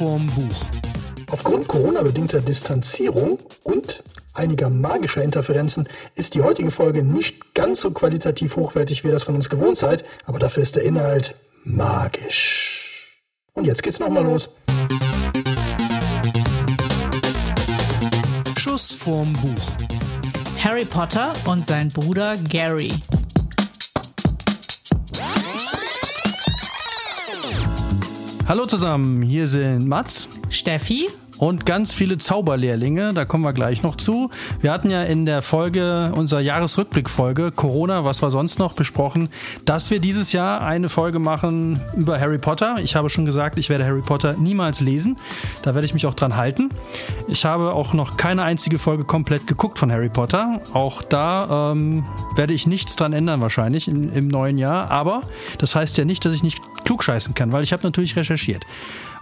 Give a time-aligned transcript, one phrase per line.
[0.00, 0.64] vorm Buch.
[1.30, 4.02] Aufgrund Corona-bedingter Distanzierung und
[4.32, 9.24] einiger magischer Interferenzen ist die heutige Folge nicht ganz so qualitativ hochwertig, wie ihr das
[9.24, 11.34] von uns gewohnt seid, aber dafür ist der Inhalt
[11.64, 13.12] magisch.
[13.52, 14.48] Und jetzt geht's nochmal los.
[18.58, 19.66] Schuss vorm Buch.
[20.64, 22.94] Harry Potter und sein Bruder Gary.
[28.50, 31.06] Hallo zusammen, hier sind Mats Steffi
[31.38, 34.28] und ganz viele Zauberlehrlinge, da kommen wir gleich noch zu.
[34.60, 39.30] Wir hatten ja in der Folge, unserer Jahresrückblickfolge, Corona, was war sonst noch, besprochen,
[39.64, 42.76] dass wir dieses Jahr eine Folge machen über Harry Potter.
[42.82, 45.16] Ich habe schon gesagt, ich werde Harry Potter niemals lesen.
[45.62, 46.68] Da werde ich mich auch dran halten.
[47.28, 50.60] Ich habe auch noch keine einzige Folge komplett geguckt von Harry Potter.
[50.74, 52.02] Auch da ähm,
[52.34, 54.90] werde ich nichts dran ändern wahrscheinlich in, im neuen Jahr.
[54.90, 55.22] Aber
[55.58, 58.64] das heißt ja nicht, dass ich nicht klugscheißen kann, weil ich habe natürlich recherchiert.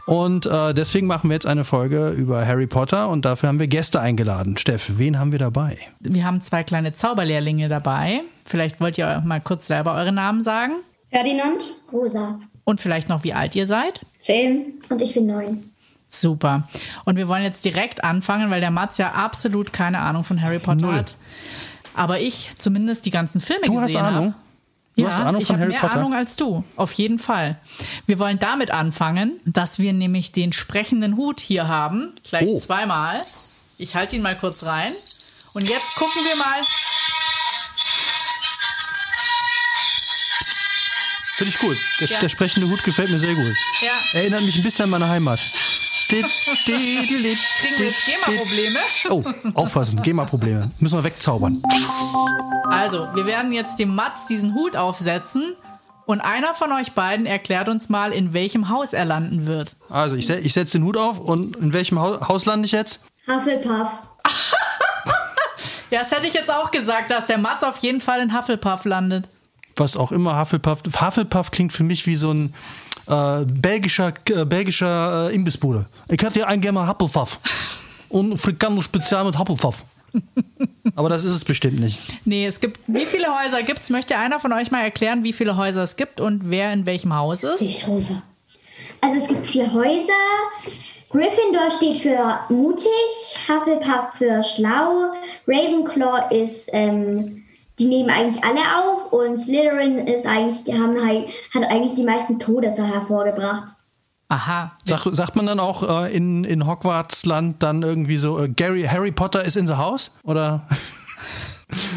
[0.07, 3.67] Und äh, deswegen machen wir jetzt eine Folge über Harry Potter und dafür haben wir
[3.67, 4.57] Gäste eingeladen.
[4.57, 5.77] Steff, wen haben wir dabei?
[6.01, 8.23] Wir haben zwei kleine Zauberlehrlinge dabei.
[8.47, 10.73] Vielleicht wollt ihr mal kurz selber eure Namen sagen.
[11.11, 12.39] Ferdinand, Rosa.
[12.65, 14.01] Und vielleicht noch, wie alt ihr seid.
[14.19, 14.75] zehn.
[14.89, 15.63] Und ich bin neun.
[16.09, 16.67] Super.
[17.05, 20.59] Und wir wollen jetzt direkt anfangen, weil der Mats ja absolut keine Ahnung von Harry
[20.59, 20.95] Potter Null.
[20.95, 21.17] hat.
[21.95, 24.17] Aber ich zumindest die ganzen Filme Du hast gesehen habe.
[24.17, 24.35] Ahnung?
[24.99, 25.95] Du ja, hast Ahnung ich habe mehr Potter?
[25.95, 27.57] Ahnung als du, auf jeden Fall.
[28.07, 32.59] Wir wollen damit anfangen, dass wir nämlich den sprechenden Hut hier haben, gleich Oh.
[32.59, 33.23] zweimal.
[33.79, 34.93] Ich halte ihn mal kurz rein.
[35.55, 36.57] Und jetzt gucken wir mal.
[41.37, 41.77] Finde ich gut.
[42.01, 42.19] Der, Ja.
[42.19, 43.55] der sprechende Hut gefällt mir sehr gut.
[43.81, 45.39] Ja, Erinnert mich ein bisschen an meine Heimat.
[46.09, 46.27] Kriegen
[47.77, 48.79] wir jetzt GEMA-Probleme?
[49.11, 49.23] Oh,
[49.55, 50.71] aufpassen, GEMA-Probleme.
[50.81, 51.57] Müssen wir wegzaubern.
[52.71, 55.55] Also, wir werden jetzt dem Mats diesen Hut aufsetzen.
[56.07, 59.77] Und einer von euch beiden erklärt uns mal, in welchem Haus er landen wird.
[59.91, 62.73] Also, ich, se ich setze den Hut auf und in welchem Hau Haus lande ich
[62.73, 63.05] jetzt?
[63.27, 63.89] Hufflepuff.
[65.91, 68.85] Ja, das hätte ich jetzt auch gesagt, dass der Mats auf jeden Fall in Hufflepuff
[68.85, 69.27] landet.
[69.75, 70.83] Was auch immer Hufflepuff.
[71.01, 72.53] Hufflepuff klingt für mich wie so ein
[73.09, 75.87] äh, belgischer, äh, belgischer äh, Imbissbude.
[76.09, 77.39] Ich hätte hier einen gerne mal Hufflepuff.
[78.09, 79.85] Und Frikandel spezial mit Hufflepuff.
[80.95, 81.99] Aber das ist es bestimmt nicht.
[82.25, 82.81] Nee, es gibt.
[82.87, 83.91] Wie viele Häuser gibt es?
[83.91, 87.15] Möchte einer von euch mal erklären, wie viele Häuser es gibt und wer in welchem
[87.15, 87.61] Haus ist?
[87.61, 88.23] Ich, Rosa.
[89.01, 90.13] Also es gibt vier Häuser.
[91.11, 92.89] Gryffindor steht für mutig,
[93.49, 95.13] Hufflepuff für schlau,
[95.47, 97.45] Ravenclaw ist, ähm,
[97.79, 102.05] die nehmen eigentlich alle auf und Slytherin ist eigentlich, die haben halt, hat eigentlich die
[102.05, 103.75] meisten Todesser hervorgebracht.
[104.29, 104.73] Aha.
[104.85, 109.11] Sag, sagt man dann auch äh, in, in Hogwarts-Land dann irgendwie so, äh, Gary, Harry
[109.11, 110.11] Potter is in the house?
[110.23, 110.67] Oder?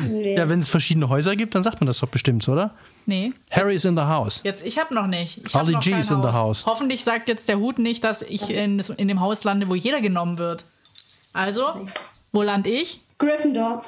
[0.10, 2.72] Ja, wenn es verschiedene Häuser gibt, dann sagt man das doch bestimmt, so, oder?
[3.06, 3.34] Nee.
[3.50, 4.42] Harry is in the house.
[4.44, 5.42] Jetzt, ich habe noch nicht.
[5.46, 6.66] Ich hab Ollie noch G is in the house.
[6.66, 10.02] Hoffentlich sagt jetzt der Hut nicht, dass ich in, in dem Haus lande, wo jeder
[10.02, 10.66] genommen wird.
[11.34, 11.64] Also,
[12.32, 13.00] wo land ich?
[13.18, 13.84] Gryffindor.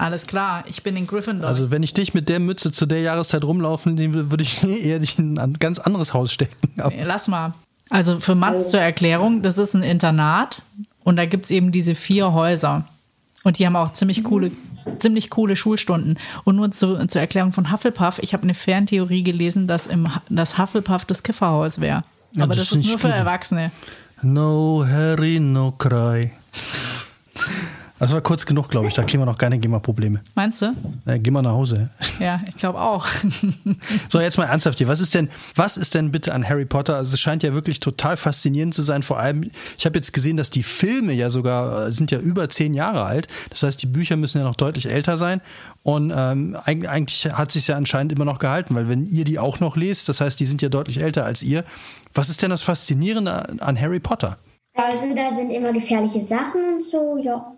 [0.00, 1.48] Alles klar, ich bin in Gryffindor.
[1.48, 4.62] Also wenn ich dich mit der Mütze zu der Jahreszeit rumlaufen nehmen würde, würde ich
[4.84, 6.54] eher dich in ein ganz anderes Haus stecken.
[6.76, 7.52] Nee, Lass mal.
[7.90, 10.62] Also für Mats zur Erklärung, das ist ein Internat
[11.02, 12.84] und da gibt es eben diese vier Häuser.
[13.42, 14.52] Und die haben auch ziemlich coole,
[15.00, 16.16] ziemlich coole Schulstunden.
[16.44, 20.22] Und nur zu, zur Erklärung von Hufflepuff, ich habe eine Ferntheorie gelesen, dass im Ha-
[20.28, 22.02] das Hufflepuff das Kifferhaus wäre.
[22.36, 23.08] Ja, Aber das das, ist nur für.
[23.08, 23.72] Erwachsene.
[24.22, 26.30] No Harry, no cry.
[28.00, 28.94] Das war kurz genug, glaube ich.
[28.94, 30.20] Da kriegen wir noch keine GEMA-Probleme.
[30.36, 30.72] Meinst du?
[31.04, 31.90] Äh, geh mal nach Hause.
[32.20, 33.06] Ja, ich glaube auch.
[34.08, 34.88] So, jetzt mal ernsthaft hier.
[34.88, 36.96] Was ist denn, was ist denn bitte an Harry Potter?
[36.96, 39.02] Also es scheint ja wirklich total faszinierend zu sein.
[39.02, 42.48] Vor allem, ich habe jetzt gesehen, dass die Filme ja sogar äh, sind ja über
[42.48, 43.26] zehn Jahre alt.
[43.50, 45.40] Das heißt, die Bücher müssen ja noch deutlich älter sein.
[45.82, 49.38] Und ähm, eig- eigentlich hat sich ja anscheinend immer noch gehalten, weil wenn ihr die
[49.38, 51.64] auch noch lest, das heißt, die sind ja deutlich älter als ihr.
[52.14, 54.38] Was ist denn das Faszinierende an Harry Potter?
[54.74, 57.52] Also da sind immer gefährliche Sachen und so, ja.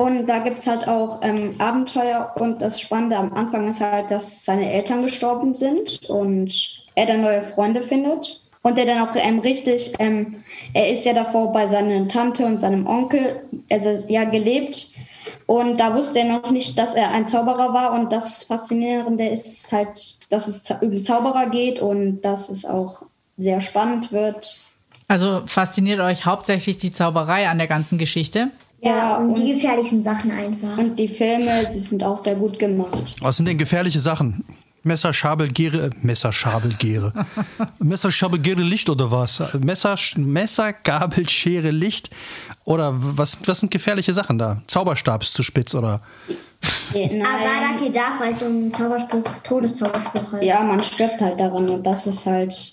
[0.00, 2.32] Und da gibt es halt auch ähm, Abenteuer.
[2.36, 7.20] Und das Spannende am Anfang ist halt, dass seine Eltern gestorben sind und er dann
[7.20, 8.40] neue Freunde findet.
[8.62, 10.42] Und der dann auch ähm, richtig, ähm,
[10.72, 14.86] er ist ja davor bei seiner Tante und seinem Onkel, also ja, gelebt.
[15.44, 17.92] Und da wusste er noch nicht, dass er ein Zauberer war.
[17.92, 23.02] Und das Faszinierende ist halt, dass es um Zauberer geht und dass es auch
[23.36, 24.62] sehr spannend wird.
[25.08, 28.48] Also fasziniert euch hauptsächlich die Zauberei an der ganzen Geschichte?
[28.82, 30.78] Ja, und, die und- gefährlichen Sachen einfach.
[30.78, 33.14] Und die Filme, die sind auch sehr gut gemacht.
[33.20, 34.44] Was sind denn gefährliche Sachen?
[34.82, 37.12] Messer, Schabel, Gere, äh, Messer, Schabel, Gere.
[37.80, 39.52] Messer, Schabel, Gere, Licht oder was?
[39.62, 42.08] Messer, Messer, Gabel, Schere, Licht?
[42.64, 44.62] Oder was, was sind gefährliche Sachen da?
[44.66, 46.00] Zauberstab ist zu spitz oder?
[46.94, 47.22] Nein.
[47.22, 50.44] Avada Kedavra ist so ein Zauberspruch, Todeszauberspruch halt.
[50.44, 52.72] Ja, man stirbt halt daran und das ist halt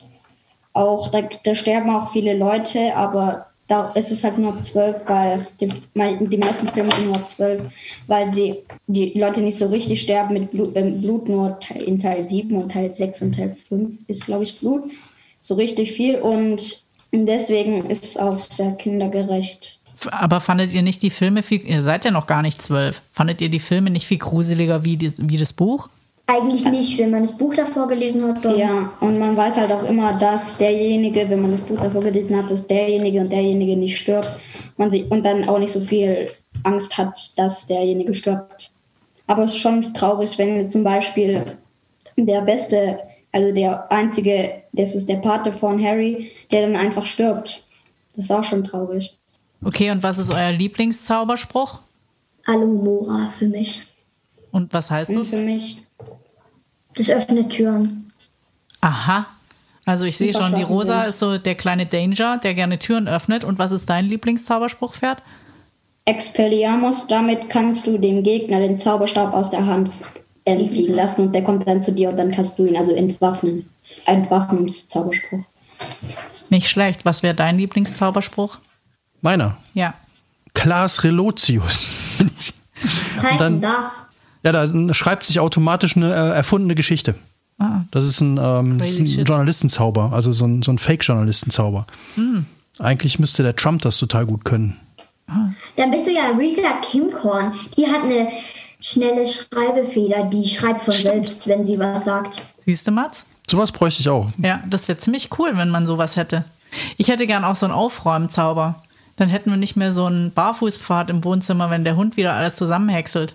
[0.74, 5.02] auch, da, da sterben auch viele Leute, aber da ist es halt nur ab 12,
[5.08, 7.64] weil die, die meisten Filme sind nur ab 12,
[8.08, 8.56] weil sie
[8.88, 12.72] die Leute nicht so richtig sterben mit Blut, äh, Blut nur in Teil 7 und
[12.72, 14.84] Teil 6 und Teil 5 ist, glaube ich, Blut.
[15.42, 19.80] So richtig viel und deswegen ist es auch sehr kindergerecht.
[20.12, 23.42] Aber fandet ihr nicht die Filme viel, ihr seid ja noch gar nicht zwölf, fandet
[23.42, 25.90] ihr die Filme nicht viel gruseliger wie, die, wie das Buch?
[26.30, 28.44] Eigentlich nicht, wenn man das Buch davor gelesen hat.
[28.44, 32.04] Dann Ja, und man weiß halt auch immer, dass derjenige, wenn man das Buch davor
[32.04, 34.30] gelesen hat, dass derjenige und derjenige nicht stirbt
[34.78, 36.30] man sich, und dann auch nicht so viel
[36.64, 38.72] Angst hat, dass derjenige stirbt.
[39.28, 41.44] Aber es ist schon traurig, wenn zum Beispiel
[42.16, 43.00] der Beste,
[43.32, 47.66] also der einzige, das ist der Pate von Harry, der dann einfach stirbt.
[48.16, 49.18] Das ist auch schon traurig.
[49.64, 51.80] Okay, und was ist euer Lieblingszauberspruch?
[52.46, 53.86] Alohomora für mich.
[54.52, 55.30] Und was heißt Und das?
[55.30, 55.84] für mich,
[56.98, 58.12] Das öffnet Türen.
[58.82, 59.26] Aha.
[59.86, 63.44] Also ich sehe schon, die Rosa ist so der kleine Danger, der gerne Türen öffnet.
[63.46, 65.22] Und was ist dein Lieblingszauberspruch, Pferd?
[66.06, 69.92] Expelliarmus, damit kannst du dem Gegner den Zauberstab aus der Hand
[70.46, 73.70] entfliegen lassen und der kommt dann zu dir und dann kannst du ihn also entwaffnen.
[74.06, 75.44] Ein Waffnungszauberspruch.
[76.50, 77.06] Nicht schlecht.
[77.06, 78.60] Was wäre dein Lieblingszauberspruch?
[79.22, 79.58] Meiner.
[79.74, 79.94] Ja.
[80.54, 82.18] Klaas Relotius.
[83.22, 84.07] Dann- denn das?
[84.44, 87.16] Ja, da schreibt sich automatisch eine äh, erfundene Geschichte.
[87.60, 87.82] Ah.
[87.92, 89.26] Das ist ein, ähm, das ist ein.
[89.26, 91.88] Journalistenzauber, also so ein, so ein Fake-Journalistenzauber.
[92.16, 92.46] Hm.
[92.80, 94.78] Eigentlich müsste der Trump das total gut können.
[95.76, 97.54] Dann bist du ja Rita Kimcorn.
[97.76, 98.30] Die hat eine
[98.80, 102.42] schnelle Schreibefeder, die schreibt von selbst, wenn sie was sagt.
[102.60, 103.26] Siehst du, Mats?
[103.50, 104.30] Sowas bräuchte ich auch.
[104.38, 106.46] Ja, das wäre ziemlich cool, wenn man sowas hätte.
[106.98, 108.84] Ich hätte gern auch so einen Aufräumzauber.
[109.16, 112.56] Dann hätten wir nicht mehr so einen Barfußpfad im Wohnzimmer, wenn der Hund wieder alles
[112.56, 113.34] zusammenhäckselt.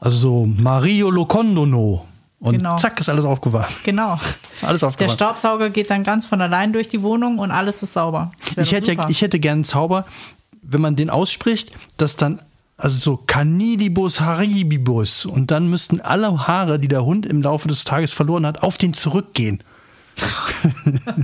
[0.00, 2.06] Also so Mario Locondono.
[2.40, 2.76] Und Genau.
[2.76, 3.84] zack, ist alles aufgewacht.
[3.84, 4.18] Genau.
[4.62, 5.14] Alles Der aufgewacht.
[5.14, 8.30] Staubsauger geht dann ganz von allein durch die Wohnung und alles ist sauber.
[8.56, 10.06] Ich hätte, ja, ich hätte gern einen Zauber,
[10.62, 12.40] wenn man den ausspricht, dass dann,
[12.78, 17.84] also so Canidibus haribibus und dann müssten alle Haare, die der Hund im Laufe des
[17.84, 19.62] Tages verloren hat, auf den zurückgehen.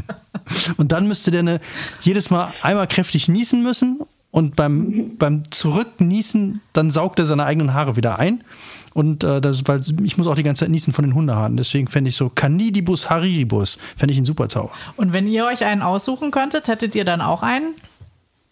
[0.77, 1.61] und dann müsste der eine,
[2.03, 4.01] jedes Mal einmal kräftig niesen müssen
[4.37, 8.45] und beim, beim Zurückniesen, dann saugt er seine eigenen Haare wieder ein.
[8.93, 11.57] Und äh, das, weil ich muss auch die ganze Zeit niesen von den Hundehaaren.
[11.57, 14.73] Deswegen fände ich so Canidibus haribus, fände ich einen super Zauber.
[14.99, 17.77] Und wenn ihr euch einen aussuchen könntet, hättet ihr dann auch einen?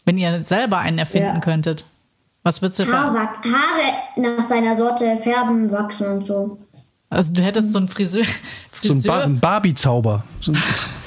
[0.07, 1.41] Wenn ihr selber einen erfinden Ja.
[1.41, 1.85] könntet.
[2.45, 2.97] Was würdest du für.
[2.99, 6.59] Haare, Haare nach seiner Sorte färben, wachsen und so.
[7.11, 8.25] Also du hättest so einen Friseur.
[8.83, 10.25] So ein, Friseur ba Barbie-Zauber.
[10.41, 10.63] So ein-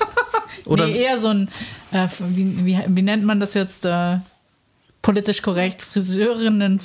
[0.65, 1.49] Oder nee, eher so ein,
[1.91, 4.17] äh, wie, wie, wie nennt man das jetzt äh,
[5.07, 5.81] politisch korrekt?
[5.81, 6.79] Friseurinnen.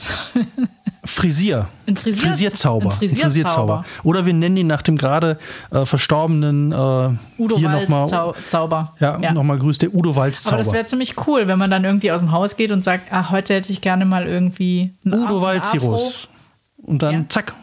[1.05, 1.69] Frisier.
[1.89, 2.91] Ein Frisier- Frisierzauber.
[2.93, 3.85] ein Frisierzauber.
[4.05, 5.37] Oder wir nennen ihn nach dem gerade
[5.73, 8.09] äh, verstorbenen äh, Udo hier Walz nochmal.
[8.09, 8.95] Zau Zauber.
[9.01, 10.77] Ja, nochmal grüßt der Udo Walz Aber das Zauber.
[10.77, 13.55] wäre ziemlich cool, wenn man dann irgendwie aus dem Haus geht und sagt, ach, heute
[13.55, 16.29] hätte ich gerne mal irgendwie einen Udo einen Walzirus.
[16.77, 17.25] Und dann Ja.
[17.29, 17.55] zack.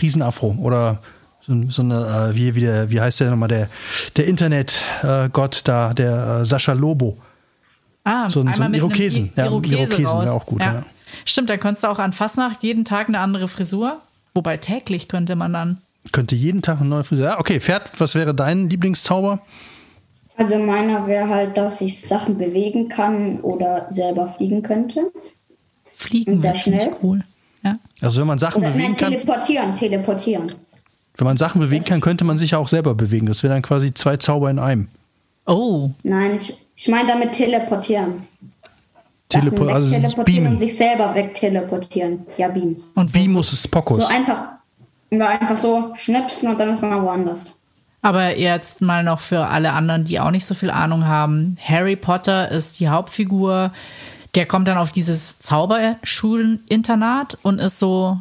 [0.00, 0.56] Riesenafro.
[0.60, 1.00] Oder
[1.46, 3.68] so, so eine, äh, wie, wie, der, wie heißt der nochmal, der,
[4.16, 7.18] der Internetgott äh, da, der äh, Sascha Lobo.
[8.04, 9.32] Ah, So ein- so einmal ein mit einem Irokesen.
[9.36, 10.82] Ja, Irokese Irokesen wäre auch gut, ja.
[11.24, 14.00] Stimmt, dann könntest du auch an Fastnacht jeden Tag eine andere Frisur.
[14.34, 15.78] Wobei täglich könnte man dann.
[16.12, 17.24] Könnte jeden Tag eine neue Frisur.
[17.24, 19.40] Ja, okay, Pferd, was wäre dein Lieblingszauber?
[20.36, 25.12] Also meiner wäre halt, dass ich Sachen bewegen kann oder selber fliegen könnte.
[25.92, 26.96] Fliegen Sehr wäre ziemlich schnell.
[27.02, 27.20] cool.
[27.62, 27.78] Ja.
[28.00, 30.52] Also wenn man Sachen Oder bewegen nein, kann, teleportieren, teleportieren.
[31.16, 33.26] wenn man Sachen bewegen kann, könnte man sich ja auch selber bewegen.
[33.26, 34.88] Das wäre dann quasi zwei Zauber in einem.
[35.46, 38.26] Oh, Nein, ich, ich meine damit teleportieren.
[39.30, 42.26] Sachen Telepo also wegteleportieren und sich selber wegteleportieren.
[42.36, 42.82] Ja, beamen.
[42.94, 44.00] und Bimus ist Pocus.
[44.00, 44.48] So einfach,
[45.10, 47.46] ja, einfach so schnipsen und dann ist man woanders.
[48.02, 51.56] Aber jetzt mal noch für alle anderen, die auch nicht so viel Ahnung haben.
[51.66, 53.72] Harry Potter ist die Hauptfigur.
[54.34, 58.20] Der kommt dann auf dieses Zauberschuleninternat und ist so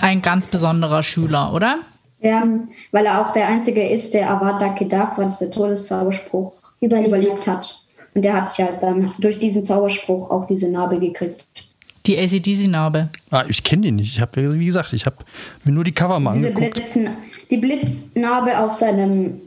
[0.00, 1.76] ein ganz besonderer Schüler, oder?
[2.20, 2.44] Ja,
[2.92, 7.46] weil er auch der Einzige ist, der Avada Kedavra, das ist der Todeszauberspruch, Überlebt überlebt
[7.46, 7.82] hat.
[8.14, 11.44] Und der hat sich halt dann durch diesen Zauberspruch auch diese Narbe gekriegt.
[12.06, 13.08] Die ACDC-Narbe.
[13.30, 14.14] Ah, ich kenne den nicht.
[14.14, 15.16] Ich habe, wie gesagt, ich habe
[15.64, 16.74] mir nur die Cover mal Diese angeguckt.
[16.74, 17.10] Blitzen,
[17.50, 19.40] die Blitznarbe auf seinem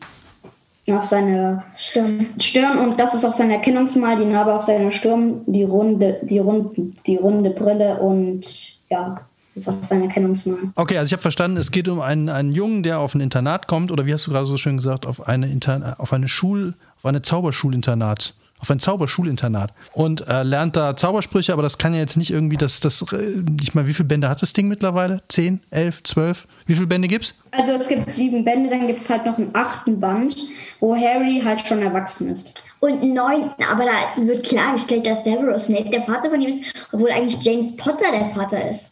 [0.91, 2.43] auf seiner Stimmt.
[2.43, 6.39] Stirn und das ist auch sein Erkennungsmal, die Narbe auf seiner Stirn, die runde, die
[6.39, 8.41] runde, die runde Brille und
[8.89, 9.21] ja,
[9.65, 10.57] das ist auch sein Erkennungsmal.
[10.75, 13.67] Okay, also ich habe verstanden, es geht um einen, einen Jungen, der auf ein Internat
[13.67, 16.73] kommt, oder wie hast du gerade so schön gesagt, auf eine, Inter auf eine Schul,
[16.97, 18.33] auf eine Zauberschulinternat.
[18.59, 22.57] auf ein Zauberschulinternat und äh, lernt da Zaubersprüche, aber das kann ja jetzt nicht irgendwie
[22.57, 25.21] das, das, äh, ich meine, wie viele Bände hat das Ding mittlerweile?
[25.29, 26.45] Zehn, elf, zwölf?
[26.65, 27.33] Wie viele Bände gibt's?
[27.51, 30.35] Also es gibt sieben Bände, dann gibt es halt noch einen achten Band,
[30.79, 32.53] wo Harry halt schon erwachsen ist.
[32.81, 36.87] Und einen neunten, aber da wird klargestellt, dass Severus Snape der Vater von ihm ist,
[36.91, 38.88] obwohl eigentlich James Potter der Vater ist.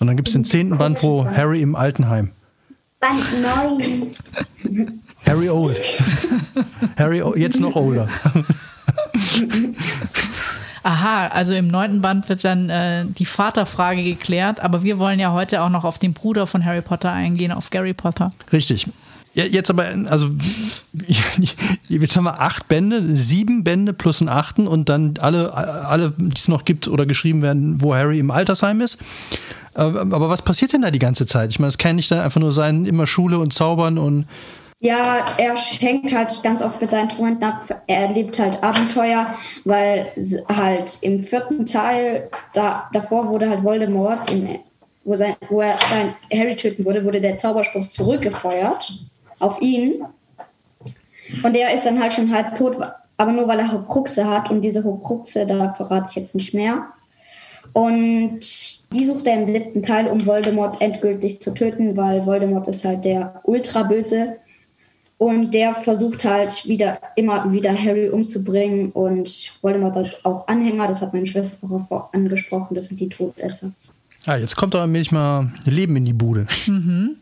[0.00, 2.30] Und dann gibt es den zehnten Band, wo Harry im Altenheim.
[3.00, 4.86] Band 9.
[5.26, 5.78] Harry Old.
[6.96, 8.08] Harry o jetzt noch older.
[10.82, 15.32] Aha, also im neunten Band wird dann äh, die Vaterfrage geklärt, aber wir wollen ja
[15.32, 18.32] heute auch noch auf den Bruder von Harry Potter eingehen, auf Gary Potter.
[18.52, 18.86] Richtig.
[19.32, 20.30] Ja, jetzt aber, also,
[21.88, 26.36] jetzt haben wir acht Bände, sieben Bände plus einen achten und dann alle, alle die
[26.36, 28.98] es noch gibt oder geschrieben werden, wo Harry im Altersheim ist.
[29.74, 31.50] Aber was passiert denn da die ganze Zeit?
[31.50, 34.26] Ich meine, es kann nicht dann einfach nur sein, immer Schule und Zaubern und.
[34.80, 37.82] Ja, er hängt halt ganz oft mit seinen Freunden ab.
[37.86, 40.12] Er erlebt halt Abenteuer, weil
[40.54, 44.58] halt im vierten Teil, da, davor wurde halt Voldemort, in,
[45.04, 48.92] wo, sein, wo er sein Harry töten wurde, wurde der Zauberspruch zurückgefeuert
[49.38, 50.04] auf ihn.
[51.42, 52.76] Und er ist dann halt schon halb tot,
[53.16, 54.50] aber nur weil er Horcruxe hat.
[54.50, 56.88] Und diese Horcruxe, da verrate ich jetzt nicht mehr.
[57.74, 58.40] Und
[58.92, 63.04] die sucht er im siebten Teil, um Voldemort endgültig zu töten, weil Voldemort ist halt
[63.04, 64.36] der Ultraböse.
[65.18, 68.92] Und der versucht halt wieder, immer wieder Harry umzubringen.
[68.92, 73.72] Und Voldemort hat auch Anhänger, das hat meine Schwester vorher angesprochen, das sind die Todesser.
[74.24, 76.46] Ah, jetzt kommt aber nämlich mal Leben in die Bude.
[76.66, 77.16] Mhm.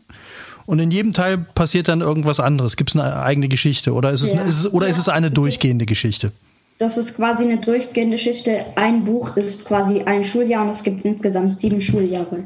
[0.67, 2.77] Und in jedem Teil passiert dann irgendwas anderes.
[2.77, 4.43] Gibt es eine eigene Geschichte oder ist es, ja.
[4.43, 4.91] ist es, oder ja.
[4.91, 6.31] ist es eine durchgehende Geschichte?
[6.79, 8.65] Das ist quasi eine durchgehende Geschichte.
[8.75, 12.43] Ein Buch ist quasi ein Schuljahr und es gibt insgesamt sieben Schuljahre.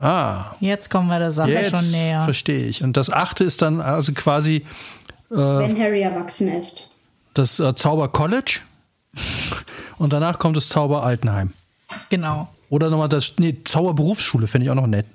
[0.00, 0.54] Ah.
[0.60, 2.22] Jetzt kommen wir der Sache Jetzt schon näher.
[2.22, 2.82] Verstehe ich.
[2.82, 4.64] Und das achte ist dann also quasi.
[5.30, 6.88] Äh, Wenn Harry erwachsen ist.
[7.34, 8.60] Das äh, Zauber College.
[9.98, 11.52] Und danach kommt das Zauber Altenheim.
[12.10, 12.48] Genau.
[12.70, 13.34] Oder nochmal das.
[13.38, 15.06] Nee, Zauberberufsschule finde ich auch noch nett.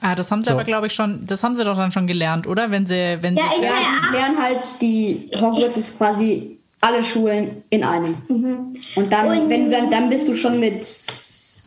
[0.00, 0.54] Ah, das haben sie so.
[0.54, 2.70] aber, glaube ich, schon, das haben sie doch dann schon gelernt, oder?
[2.70, 3.72] Wenn sie, wenn ja, sie ja,
[4.08, 8.16] sie lernen halt die Hogwarts ist quasi alle Schulen in einem.
[8.28, 8.76] Mhm.
[8.96, 10.86] Und dann, und wenn du dann, dann bist du schon mit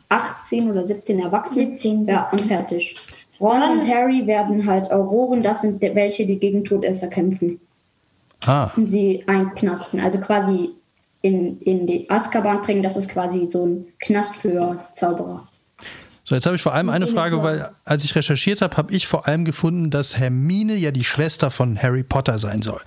[0.10, 1.54] 18 oder 17 erwachsen.
[1.72, 2.06] 17.
[2.06, 2.96] Ja, und fertig.
[3.40, 7.60] Ron und Harry werden halt Auroren, das sind welche, die gegen Todesser kämpfen.
[8.46, 8.72] Ah.
[8.76, 10.72] Und sie einknasten, also quasi
[11.22, 15.48] in, in die Azkaban bringen, das ist quasi so ein Knast für Zauberer.
[16.26, 19.08] So, jetzt habe ich vor allem eine Frage, weil als ich recherchiert habe, habe ich
[19.08, 22.80] vor allem gefunden, dass Hermine ja die Schwester von Harry Potter sein soll.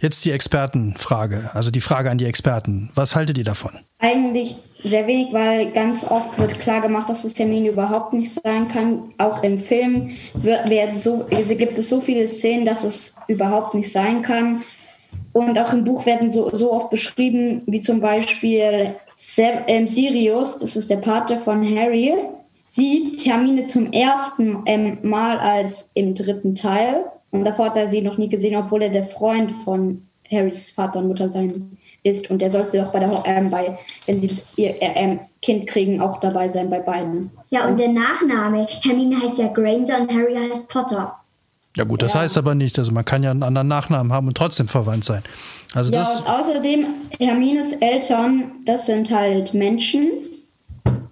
[0.00, 2.90] Jetzt die Expertenfrage, also die Frage an die Experten.
[2.94, 3.72] Was haltet ihr davon?
[3.98, 8.68] Eigentlich sehr wenig, weil ganz oft wird klar gemacht, dass es Hermine überhaupt nicht sein
[8.68, 9.14] kann.
[9.18, 13.90] Auch im Film werden so, also gibt es so viele Szenen, dass es überhaupt nicht
[13.90, 14.62] sein kann.
[15.32, 18.94] Und auch im Buch werden so, so oft beschrieben, wie zum Beispiel
[19.38, 22.14] ähm, Sirius, das ist der Pate von Harry,
[22.74, 27.04] sieht Hermine zum ersten ähm, Mal als im dritten Teil.
[27.34, 30.00] Und davor hat er sie noch nie gesehen, obwohl er der Freund von
[30.30, 32.30] Harrys Vater und Mutter sein ist.
[32.30, 33.76] Und er sollte doch bei der ähm, bei,
[34.06, 37.32] wenn sie das ihr ähm, Kind kriegen, auch dabei sein bei beiden.
[37.50, 38.68] Ja, und der Nachname.
[38.82, 41.16] Hermine heißt ja Granger und Harry heißt Potter.
[41.76, 42.20] Ja gut, das ja.
[42.20, 45.24] heißt aber nicht, also man kann ja einen anderen Nachnamen haben und trotzdem verwandt sein.
[45.74, 46.86] Also ja, das und außerdem,
[47.18, 50.08] Hermines Eltern, das sind halt Menschen,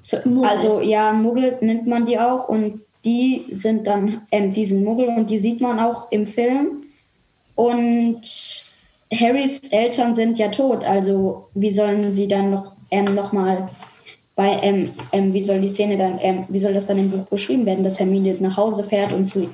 [0.02, 5.09] so, also ja, Muggel nennt man die auch und die sind dann ähm, diesen Muggel
[5.09, 6.85] und die sieht man auch im Film.
[7.54, 8.23] Und
[9.12, 13.68] Harrys Eltern sind ja tot, also wie sollen sie dann noch ähm, noch mal
[14.35, 17.26] bei ähm, ähm, wie soll die Szene dann ähm, wie soll das dann im Buch
[17.26, 19.49] beschrieben werden, dass Hermine nach Hause fährt und zu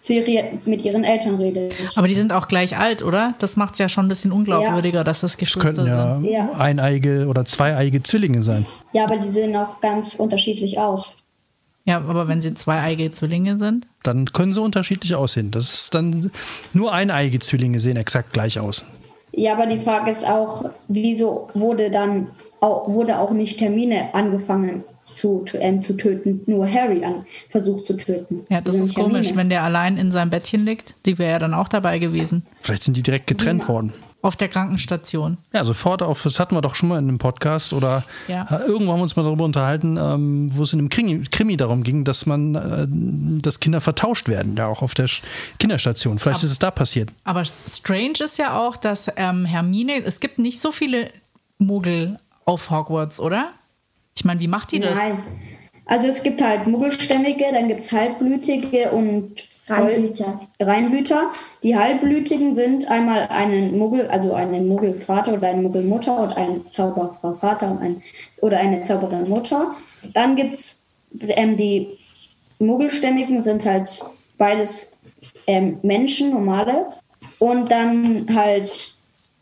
[0.00, 1.74] zu ihre, mit ihren Eltern redet.
[1.96, 3.34] Aber die sind auch gleich alt, oder?
[3.40, 5.04] Das macht es ja schon ein bisschen unglaubwürdiger, ja.
[5.04, 6.60] dass das Geschwister das könnten ja sind.
[6.60, 8.66] eineige oder zweieige Zwillinge sein.
[8.92, 11.21] Ja, aber die sehen auch ganz unterschiedlich aus.
[11.84, 13.86] Ja, aber wenn sie zweieige Zwillinge sind?
[14.02, 15.50] Dann können sie unterschiedlich aussehen.
[15.50, 16.30] Das ist dann
[16.72, 18.84] nur eineige Zwillinge sehen exakt gleich aus.
[19.32, 22.28] Ja, aber die Frage ist auch, wieso wurde dann
[22.60, 24.84] auch, wurde auch nicht Termine angefangen?
[25.14, 28.44] zu, ähm, zu töten, nur Harry an, versucht zu töten.
[28.48, 30.94] Ja, das ist komisch, wenn der allein in seinem Bettchen liegt.
[31.06, 32.46] Die wäre ja dann auch dabei gewesen.
[32.60, 33.68] Vielleicht sind die direkt getrennt ja.
[33.68, 33.92] worden.
[34.22, 35.36] Auf der Krankenstation.
[35.52, 38.46] Ja, sofort auf, das hatten wir doch schon mal in einem Podcast oder ja.
[38.50, 41.56] äh, irgendwo haben wir uns mal darüber unterhalten, ähm, wo es in einem Krimi, Krimi
[41.56, 42.86] darum ging, dass man, äh,
[43.42, 45.08] dass Kinder vertauscht werden, ja auch auf der
[45.58, 46.20] Kinderstation.
[46.20, 47.10] Vielleicht aber, ist es da passiert.
[47.24, 51.10] Aber strange ist ja auch, dass ähm, Hermine, es gibt nicht so viele
[51.58, 53.50] Muggel auf Hogwarts, oder?
[54.14, 54.98] Ich meine, wie macht die das?
[54.98, 55.18] Nein.
[55.86, 60.40] Also es gibt halt Muggelstämmige, dann gibt es Halbblütige und Reinblüter.
[60.60, 61.30] Reinblüter.
[61.62, 67.34] Die Halbblütigen sind einmal einen Muggel, also einen Muggelvater oder eine Muggelmutter und ein Zauberfrau
[67.34, 68.02] Vater und ein,
[68.40, 69.74] oder eine Zauberin Mutter.
[70.14, 70.86] Dann gibt es
[71.20, 71.98] ähm, die
[72.58, 74.02] Muggelstämmigen sind halt
[74.38, 74.96] beides
[75.46, 76.86] ähm, Menschen, normale.
[77.38, 78.94] Und dann halt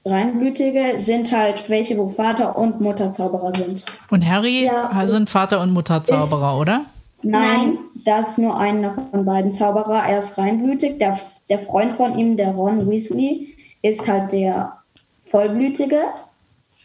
[0.05, 3.85] Reinblütige sind halt welche, wo Vater und Mutter Zauberer sind.
[4.11, 5.07] Und Harry Ja.
[5.07, 6.83] sind Vater und Mutter Zauberer, oder?
[7.23, 10.05] Nein, das ist nur einer von beiden Zauberer.
[10.07, 10.99] Er ist reinblütig.
[10.99, 14.79] Der, der Freund von ihm, der Ron Weasley, ist halt der
[15.25, 16.03] Vollblütige.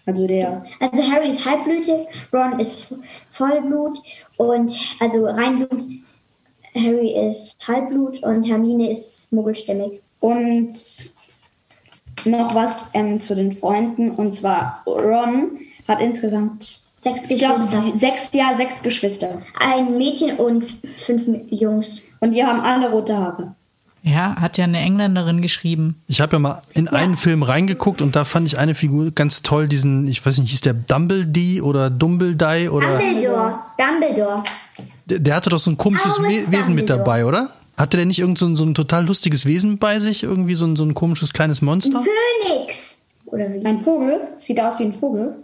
[0.06, 0.64] Also der.
[0.80, 2.94] Also Harry ist halbblütig, Ron ist
[3.32, 3.98] Vollblut
[4.38, 5.84] und also Reinblut.
[6.76, 10.02] Harry ist Halbblut und Hermine ist muggelstämmig.
[10.20, 10.74] Und
[12.26, 14.12] noch was ähm, zu den Freunden.
[14.12, 17.62] Und zwar Ron hat insgesamt, Sechs ich glaube,
[17.98, 19.40] sechs, ja, sechs Geschwister.
[19.60, 20.66] Ein Mädchen und
[20.98, 22.02] fünf Jungs.
[22.20, 23.54] Und die haben alle rote Haare.
[24.02, 26.02] Ja, hat ja eine Engländerin geschrieben.
[26.08, 29.44] Ich habe ja mal in einen Film reingeguckt und da fand ich eine Figur ganz
[29.44, 33.60] toll, diesen, ich weiß nicht, hieß der Dumbledee oder Dumbledee oder Dumbledore.
[33.78, 34.44] Dumbledore.
[35.06, 37.52] der, der hatte doch so ein komisches We Wesen mit dabei, oder?
[37.78, 40.24] Hatte der nicht irgend so ein, so ein total lustiges Wesen bei sich?
[40.24, 42.04] Irgendwie so ein, so ein komisches kleines Monster?
[42.04, 42.98] Phönix.
[43.28, 43.64] Oder wie?
[43.64, 45.36] Ein Vogel, sieht aus wie ein Vogel.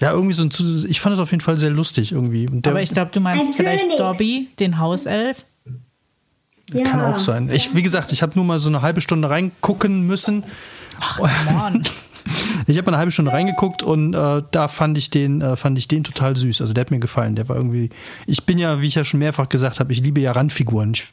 [0.00, 2.48] Ja, irgendwie so ein, zu- ich fand es auf jeden Fall sehr lustig irgendwie.
[2.48, 3.98] Und der Aber ich glaube, du meinst Ein vielleicht.
[3.98, 5.44] Dobby, den Hauself.
[6.70, 7.10] kann Ja.
[7.10, 7.50] auch sein.
[7.52, 10.44] Ich, wie gesagt, ich habe nur mal so eine halbe Stunde reingucken müssen.
[11.46, 11.82] Mann.
[12.66, 15.78] Ich habe mal eine halbe Stunde reingeguckt und äh, da fand ich den, äh, fand
[15.78, 16.60] ich den total süß.
[16.60, 17.34] Also der hat mir gefallen.
[17.36, 17.88] Der war irgendwie.
[18.26, 20.92] Ich bin ja, wie ich ja schon mehrfach gesagt habe, ich liebe ja Randfiguren.
[20.92, 21.04] Ich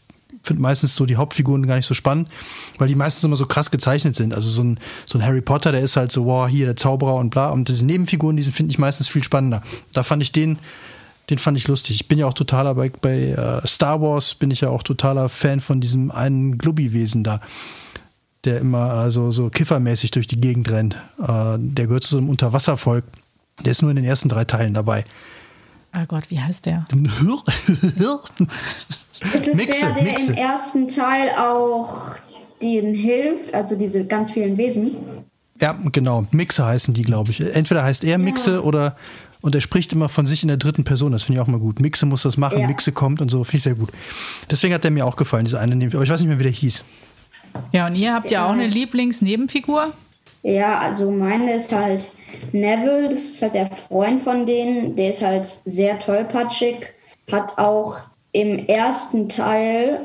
[0.46, 2.30] finde meistens so die Hauptfiguren gar nicht so spannend,
[2.78, 4.34] weil die meistens immer so krass gezeichnet sind.
[4.34, 7.16] Also so ein, so ein Harry Potter, der ist halt so, wow, hier der Zauberer
[7.16, 7.50] und bla.
[7.50, 9.64] Und diese Nebenfiguren, die finde ich meistens viel spannender.
[9.94, 10.60] Da fand ich den,
[11.30, 11.96] den fand ich lustig.
[11.96, 15.30] Ich bin ja auch totaler bei, bei äh, Star Wars, bin ich ja auch totaler
[15.30, 17.42] Fan von diesem einen Glubbi-Wesen da
[18.46, 20.96] der immer äh, so, so kiffermäßig durch die Gegend rennt.
[21.20, 23.04] Äh, der gehört zu so einem Unterwasservolk.
[23.64, 25.06] Der ist nur in den ersten drei Teilen dabei.
[25.94, 26.86] Oh Gott, wie heißt der?
[29.34, 30.32] Das ist Mixe, der, der Mixe.
[30.32, 32.15] im ersten Teil auch
[32.62, 34.96] denen hilft, also diese ganz vielen Wesen.
[35.62, 36.25] ja, genau.
[36.32, 37.41] Mixe heißen die, glaube ich.
[37.41, 38.96] Entweder heißt er Mixe oder
[39.42, 41.11] und er spricht immer von sich in der dritten Person.
[41.11, 41.79] Das finde ich auch mal gut.
[41.79, 42.68] Mixe muss das machen, Ja.
[42.68, 43.44] Mixe kommt und so.
[43.44, 43.90] Finde ich sehr gut.
[44.50, 46.00] Deswegen hat der mir auch gefallen, dieser eine Nebenfigur.
[46.00, 46.83] Aber ich weiß nicht mehr, wie der hieß.
[47.72, 49.94] Ja, und ihr habt ja auch eine Lieblingsnebenfigur?
[50.44, 52.09] Ja, also meine ist halt
[52.51, 56.77] Neville, das ist halt der Freund von denen, der ist halt sehr tollpatschig,
[57.31, 57.98] hat auch
[58.35, 60.00] im ersten Teil,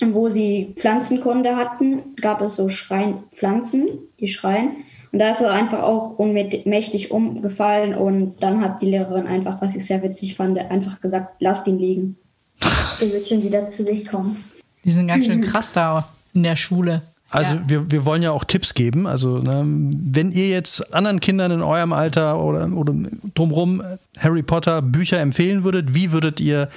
[0.00, 3.88] wo sie Pflanzenkunde hatten, gab es so Schrein Pflanzen,
[4.20, 4.70] die schreien.
[5.10, 9.74] Und da ist er einfach auch unmächtig umgefallen und dann hat die Lehrerin einfach, was
[9.74, 12.16] ich sehr witzig fand, einfach gesagt, lasst ihn liegen.
[13.00, 14.36] Er wird schon wieder zu sich kommen.
[14.84, 17.02] Die sind ganz schön krass da in der Schule.
[17.30, 17.62] Also ja.
[17.66, 19.08] wir, wir wollen ja auch Tipps geben.
[19.08, 22.94] Also ne, wenn ihr jetzt anderen Kindern in eurem Alter oder, oder
[23.34, 23.82] drumherum
[24.18, 26.68] Harry Potter Bücher empfehlen würdet, wie würdet ihr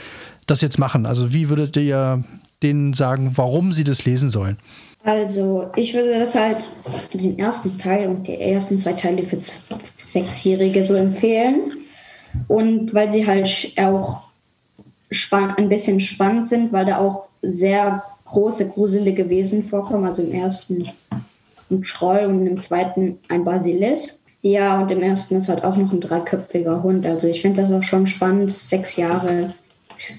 [0.47, 1.05] das jetzt machen?
[1.05, 2.23] Also wie würdet ihr
[2.63, 4.58] denen sagen, warum sie das lesen sollen?
[5.05, 6.67] Also, ich würde das halt
[7.13, 9.38] den ersten Teil und die ersten zwei Teile für
[9.99, 11.73] Sechsjährige so empfehlen.
[12.47, 14.23] Und weil sie halt auch
[15.31, 20.05] ein bisschen spannend sind, weil da auch sehr große, gruselige Wesen vorkommen.
[20.05, 20.89] Also im ersten
[21.69, 24.25] ein Troll und im zweiten ein Basilisk.
[24.41, 27.05] Ja, und im ersten ist halt auch noch ein dreiköpfiger Hund.
[27.05, 28.51] Also ich finde das auch schon spannend.
[28.51, 29.53] Sechs Jahre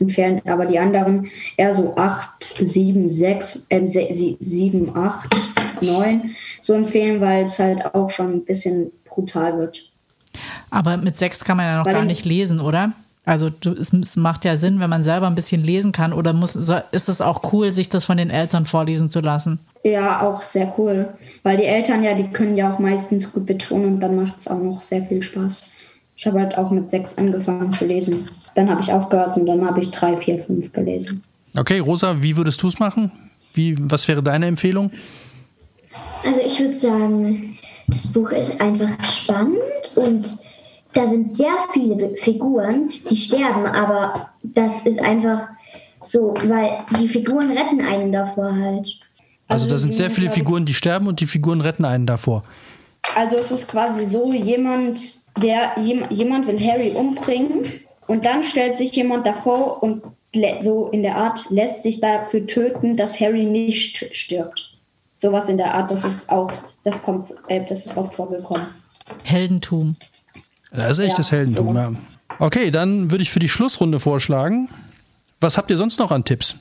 [0.01, 5.35] entfernt, aber die anderen eher so acht, sieben, sechs, äh, se- sie- sieben, acht,
[5.81, 9.81] neun so empfehlen, weil es halt auch schon ein bisschen brutal wird.
[10.70, 12.92] Aber mit sechs kann man ja noch Weil gar ich- nicht lesen, oder?
[13.25, 16.12] Also du, es, es macht ja Sinn, wenn man selber ein bisschen lesen kann.
[16.12, 19.59] Oder muss, so, ist es auch cool, sich das von den Eltern vorlesen zu lassen?
[19.83, 21.09] Ja, auch sehr cool,
[21.42, 24.49] weil die Eltern ja, die können ja auch meistens gut betonen und dann macht es
[24.49, 25.64] auch noch sehr viel Spaß.
[26.17, 28.29] Ich habe halt auch mit sechs angefangen zu lesen.
[28.55, 31.23] Dann habe ich aufgehört und dann habe ich drei, vier, fünf gelesen.
[31.57, 33.11] Okay, Rosa, wie würdest du es machen?
[33.55, 34.91] Wie, was wäre deine Empfehlung?
[36.25, 39.59] Also ich würde sagen, das Buch ist einfach spannend
[39.95, 40.39] und
[40.95, 45.49] da sind sehr viele Figuren, die sterben, aber das ist einfach
[46.01, 48.99] so, weil die Figuren retten einen davor halt.
[49.49, 52.43] Also, da sind sehr viele Figuren, die sterben und die Figuren retten einen davor.
[53.15, 54.99] Also es ist quasi so, jemand,
[55.37, 57.72] der jem- jemand will Harry umbringen
[58.07, 60.03] und dann stellt sich jemand davor und
[60.62, 64.75] so in der Art lässt sich dafür töten, dass Harry nicht stirbt.
[65.14, 66.53] Sowas in der Art, das ist auch,
[66.85, 68.66] das kommt, äh, das ist oft vorgekommen.
[69.25, 69.96] Heldentum.
[70.72, 71.90] Das ist echtes Ja, Heldentum, ja.
[72.38, 74.68] Okay, dann würde ich für die Schlussrunde vorschlagen.
[75.40, 76.57] Was habt ihr sonst noch an Tipps?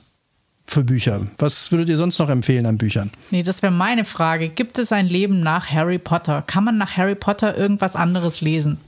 [0.66, 1.20] Für Bücher?
[1.38, 3.10] Was würdet ihr sonst noch empfehlen an Büchern?
[3.30, 4.48] Nee, das wäre meine Frage.
[4.48, 6.42] Gibt es ein Leben nach Harry Potter?
[6.46, 8.78] Kann man nach Harry Potter irgendwas anderes lesen?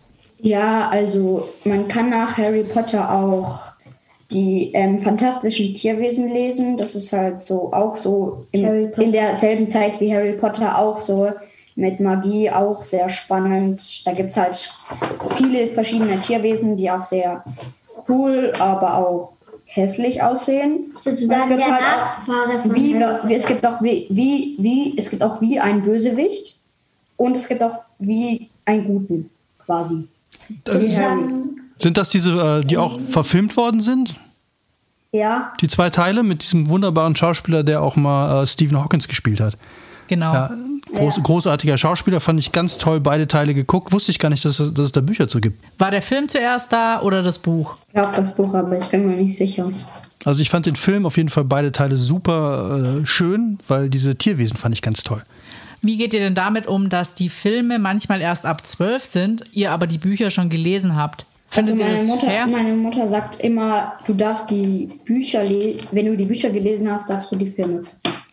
[0.41, 3.61] Ja, also man kann nach Harry Potter auch
[4.31, 6.77] die ähm, fantastischen Tierwesen lesen.
[6.77, 11.33] Das ist halt so auch so in, in derselben Zeit wie Harry Potter auch so
[11.77, 14.07] mit Magie auch sehr spannend.
[14.07, 14.75] Da gibt es halt
[15.37, 17.45] viele verschiedene Tierwesen, die auch sehr
[18.09, 19.38] cool, aber auch
[19.69, 20.93] hässlich aussehen.
[20.95, 24.57] Sozusagen es gibt der halt Nachfahre auch von wie, wie, es gibt auch wie, wie,
[24.59, 26.57] wie, es gibt auch wie ein Bösewicht
[27.17, 29.31] und es gibt auch wie einen Guten,
[29.65, 30.09] quasi.
[30.67, 30.89] Harry.
[31.79, 34.17] Sind das diese, äh, die auch verfilmt worden sind?
[35.13, 39.41] Ja, Die zwei Teile mit diesem wunderbaren Schauspieler, der auch mal äh, Stephen Hawkins gespielt
[39.41, 39.57] hat.
[40.09, 40.33] Genau.
[40.33, 40.51] Ja,
[40.94, 41.22] groß, Ja.
[41.22, 43.01] Großartiger Schauspieler, fand ich ganz toll.
[43.01, 43.92] Beide Teile geguckt.
[43.92, 45.62] Wusste ich gar nicht, dass, es- dass es da Bücher zu gibt.
[45.81, 47.77] War der Film zuerst da oder das Buch?
[47.88, 49.70] ich glaube das Buch, aber ich bin mir nicht sicher.
[50.24, 54.16] Also ich fand den Film auf jeden Fall beide Teile super äh, schön, weil diese
[54.16, 55.22] Tierwesen fand ich ganz toll.
[55.81, 59.70] Wie geht ihr denn damit um, dass die Filme manchmal erst ab zwölf sind, ihr
[59.70, 61.24] aber die Bücher schon gelesen habt?
[61.51, 62.46] Findet also ihr meine das Mutter, fair?
[62.48, 67.09] meine Mutter sagt immer, du darfst die Bücher lesen, wenn du die Bücher gelesen hast,
[67.09, 67.85] darfst du die Filme.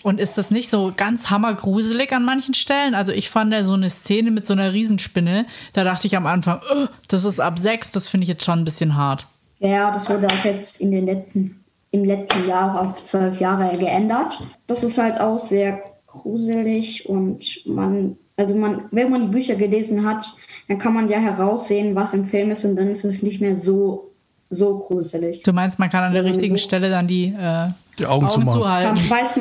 [0.05, 2.93] Und ist das nicht so ganz hammergruselig an manchen Stellen?
[2.93, 6.27] Also ich fand da so eine Szene mit so einer Riesenspinne, da dachte ich am
[6.27, 9.25] Anfang, "Oh, das ist ab sechs, das finde ich jetzt schon ein bisschen hart.
[9.57, 14.39] Ja, das wurde auch jetzt in den letzten, im letzten Jahr auf zwölf Jahre geändert.
[14.67, 20.05] Das ist halt auch sehr gruselig und man, also man, wenn man die Bücher gelesen
[20.07, 20.35] hat,
[20.67, 23.55] dann kann man ja heraussehen, was im Film ist und dann ist es nicht mehr
[23.55, 24.11] so,
[24.51, 25.41] so gruselig.
[25.41, 26.61] Du meinst, man kann an der Ja, richtigen Buch.
[26.61, 28.93] Stelle dann die, äh, Die Augen Augen zuhalten.
[28.95, 29.39] Man weiß,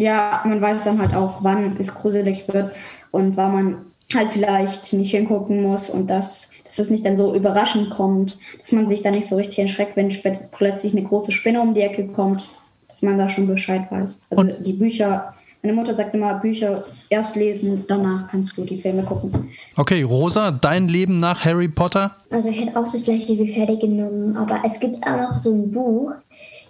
[0.00, 2.72] ja, man weiß dann halt auch, wann es gruselig wird
[3.10, 3.76] und wann man
[4.14, 8.72] halt vielleicht nicht hingucken muss und dass, dass es nicht dann so überraschend kommt, dass
[8.72, 10.10] man sich dann nicht so richtig erschreckt, wenn
[10.50, 12.48] plötzlich eine große Spinne um die Ecke kommt,
[12.88, 14.20] dass man da schon Bescheid weiß.
[14.30, 18.80] Also Und- die Bücher, meine Mutter sagt immer, Bücher erst lesen, danach kannst du die
[18.80, 19.50] Filme gucken.
[19.76, 22.16] Okay, Rosa, dein Leben nach Harry Potter?
[22.30, 25.52] Also ich hätte auch das gleiche wie Ferdi genommen, aber es gibt auch noch so
[25.52, 26.12] ein Buch,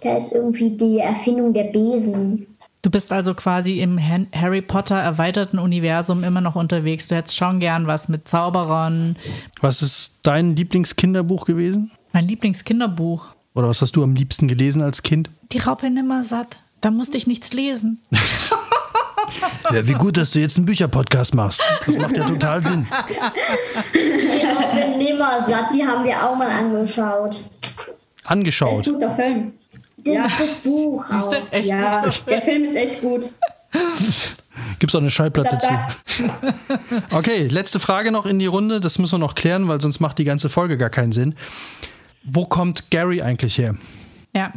[0.03, 2.47] da ist irgendwie die Erfindung der Besen.
[2.81, 3.99] Du bist also quasi im
[4.33, 7.07] Harry Potter erweiterten Universum immer noch unterwegs.
[7.07, 9.15] Du hättest schon gern was mit Zauberern.
[9.59, 11.91] Was ist dein Lieblingskinderbuch gewesen?
[12.11, 13.27] Mein Lieblingskinderbuch.
[13.53, 15.29] Oder was hast du am liebsten gelesen als Kind?
[15.51, 16.57] Die Raupe nimmersatt.
[16.81, 18.01] Da musste ich nichts lesen.
[19.71, 21.61] Ja, wie gut, dass du jetzt einen Bücherpodcast machst.
[21.85, 22.85] Das macht ja total Sinn.
[23.93, 27.43] Ich bin nimmer satt, die haben wir auch mal angeschaut.
[28.25, 28.81] Angeschaut.
[28.81, 29.53] Echt guter Film.
[30.05, 30.23] Ja.
[30.23, 31.35] das Buch Siehst du?
[31.37, 31.51] auch.
[31.51, 32.63] Echt Ja, guter der Film.
[32.63, 33.25] Ist echt gut.
[34.79, 35.59] Gibt's auch eine Schallplatte
[36.05, 36.29] zu.
[37.11, 38.79] Okay, letzte Frage noch in die Runde.
[38.79, 41.35] Das müssen wir noch klären, weil sonst macht die ganze Folge gar keinen Sinn.
[42.23, 43.75] Wo kommt Gary eigentlich her?
[44.35, 44.51] Ja,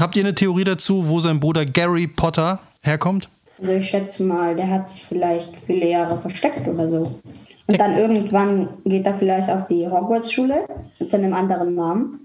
[0.00, 3.28] Habt ihr eine Theorie dazu, wo sein Bruder Gary Potter herkommt?
[3.60, 7.20] Also ich schätze mal, der hat sich vielleicht viele Jahre versteckt oder so.
[7.66, 10.66] Und dann irgendwann geht er vielleicht auf die Hogwarts-Schule
[10.98, 12.20] mit seinem anderen Namen.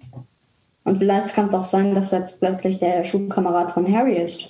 [0.88, 4.48] Und vielleicht kann es auch sein, dass er jetzt plötzlich der Schulkamerad von Harry ist.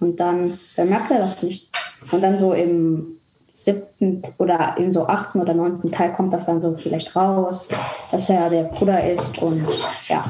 [0.00, 1.68] Und dann bemerkt er das nicht.
[2.10, 3.06] Und dann so im
[3.52, 7.68] siebten oder im so achten oder neunten Teil kommt das dann so vielleicht raus,
[8.10, 9.64] dass er der Bruder ist und
[10.08, 10.24] ja.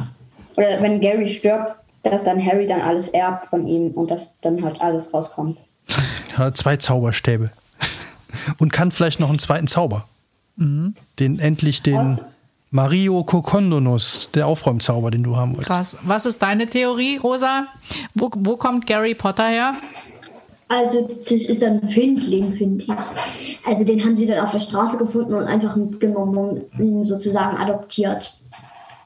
[0.56, 4.62] Oder wenn Gary stirbt, dass dann Harry dann alles erbt von ihm und dass dann
[4.62, 5.56] halt alles rauskommt.
[6.36, 7.50] Ja, zwei Zauberstäbe.
[8.58, 10.04] Und kann vielleicht noch einen zweiten Zauber.
[10.56, 12.24] Den endlich den Was?
[12.70, 15.68] Mario Kokondonus, der Aufräumzauber, den du haben wolltest.
[15.68, 15.98] krass.
[16.02, 17.66] Was ist deine Theorie, Rosa?
[18.14, 19.74] Wo, wo kommt Gary Potter her?
[20.68, 23.58] Also das ist ein Findling, finde ich.
[23.66, 27.56] Also den haben sie dann auf der Straße gefunden und einfach mitgenommen und ihn sozusagen
[27.56, 28.34] adoptiert.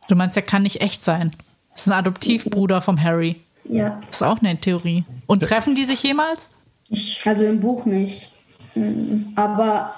[0.08, 1.30] Du meinst, er kann nicht echt sein.
[1.72, 3.36] Das ist ein Adoptivbruder vom Harry.
[3.64, 4.00] Ja.
[4.08, 5.04] Das ist auch eine Theorie.
[5.26, 6.50] Und treffen die sich jemals?
[7.24, 8.32] Also im Buch nicht.
[9.36, 9.94] Aber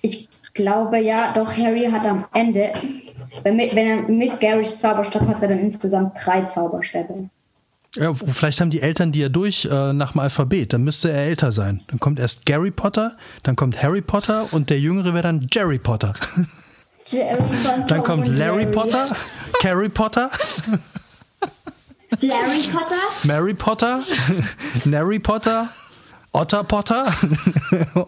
[0.00, 2.72] ich glaube ja, doch Harry hat am Ende,
[3.42, 7.28] wenn er mit Garys Zauberstab hat er dann insgesamt drei Zauberstäbe.
[7.96, 10.72] Ja, vielleicht haben die Eltern die ja durch äh, nach dem Alphabet.
[10.72, 11.80] Dann müsste er älter sein.
[11.86, 15.78] Dann kommt erst Gary Potter, dann kommt Harry Potter und der Jüngere wäre dann Jerry
[15.78, 16.12] Potter.
[17.06, 17.38] Jerry
[17.86, 18.72] Dann kommt Larry Jerry.
[18.72, 19.16] Potter,
[19.60, 20.30] Carrie Potter,
[22.20, 22.96] Larry Potter?
[23.24, 24.00] Mary Potter,
[24.84, 25.68] Nary Potter,
[26.34, 27.06] Otter Potter.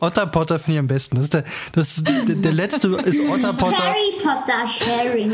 [0.00, 1.16] Otter Potter finde ich am besten.
[1.16, 3.82] Das ist der, das ist der, der letzte ist Otter Potter.
[3.82, 5.32] Harry Potter, Sherry.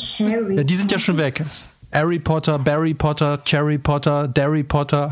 [0.00, 0.56] Sherry.
[0.56, 1.44] Ja, die sind ja schon weg.
[1.92, 5.10] Harry Potter, Barry Potter, Cherry Potter, Derry Potter,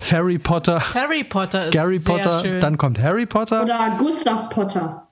[0.00, 2.60] Ferry Potter, Harry Potter ist Gary sehr Potter, schön.
[2.60, 3.62] dann kommt Harry Potter.
[3.62, 5.06] Oder Gustav Potter.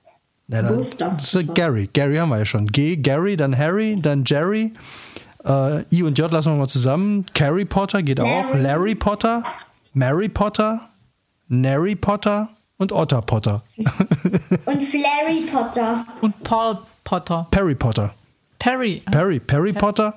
[0.48, 1.90] Ja, dann, Gustav das ist Gary.
[1.92, 2.66] Gary haben wir ja schon.
[2.68, 4.72] G, Gary, dann Harry, dann Jerry.
[5.44, 7.26] Äh, I und J lassen wir mal zusammen.
[7.34, 8.26] Carrie Potter geht auch.
[8.54, 8.62] Larry.
[8.62, 9.42] Larry Potter,
[9.94, 10.80] Mary Potter,
[11.48, 13.62] Nary Potter und Otter Potter.
[13.76, 16.04] Und Flary Potter.
[16.20, 17.46] Und Paul Potter.
[17.52, 18.12] Perry Potter.
[18.58, 19.02] Perry.
[19.06, 20.14] Perry, Perry Potter,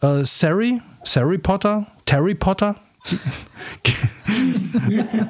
[0.00, 2.74] äh, Sari, Sari Potter, Terry Potter.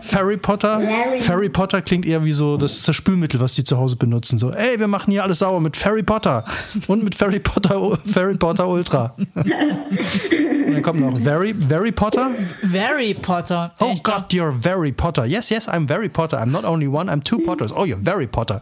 [0.02, 0.80] Ferry Potter.
[1.20, 4.38] Ferry Potter klingt eher wie so, das ist das Spülmittel, was die zu Hause benutzen.
[4.38, 6.44] So, ey, wir machen hier alles sauber mit Ferry Potter
[6.88, 9.14] und mit Ferry Potter, Ferry Potter Ultra.
[9.34, 12.30] Und dann kommt noch Very, Very Potter.
[12.62, 13.72] Very Potter.
[13.80, 15.24] Oh Ich glaub, God, you're very Potter.
[15.24, 16.38] Yes, yes, I'm very Potter.
[16.38, 17.72] I'm not only one, I'm two Potters.
[17.72, 18.60] Oh, you're very Potter.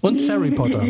[0.00, 0.82] Und Sari Potter.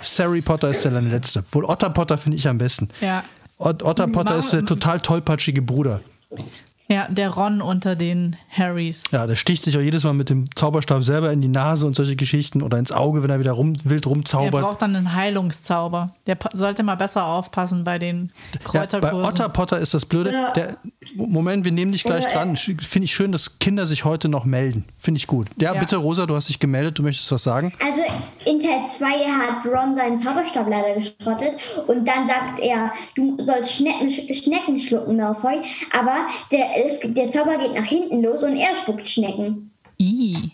[0.00, 1.44] Sari Potter ist der letzte.
[1.52, 2.88] Wohl Otter Potter finde ich am besten.
[3.00, 3.24] Ja.
[3.58, 6.00] Ot Otter Potter ist der total tollpatschige Bruder.
[6.28, 9.04] 没事 ja, der Ron unter den Harrys.
[9.10, 11.94] Ja, der sticht sich auch jedes Mal mit dem Zauberstab selber in die Nase und
[11.96, 14.62] solche Geschichten oder ins Auge, wenn er wieder rum, wild Der rumzaubert.
[14.62, 16.10] braucht dann einen Heilungszauber.
[16.26, 19.24] Der sollte mal besser aufpassen bei den Ja, bei Kräuterkursen.
[19.24, 20.30] Otter Potter ist das Blöde.
[20.54, 20.76] Der,
[21.16, 22.56] Moment, wir nehmen dich gleich dran.
[22.56, 24.84] Finde ich schön, dass Kinder sich heute noch melden.
[24.98, 25.48] Finde ich gut.
[25.56, 25.80] Ja, Ja.
[25.80, 27.72] bitte, Rosa, du hast dich gemeldet, du möchtest was sagen.
[27.84, 28.02] Also
[28.44, 31.52] in Teil 2 hat Ron seinen Zauberstab leider geschrottet
[31.88, 35.60] und dann sagt er, du sollst Schnecken, Schnecken schlucken, Malfoy,
[35.98, 36.14] aber
[36.52, 39.70] der, es, der Zauber geht nach hinten los und er spuckt Schnecken.
[39.98, 40.52] I.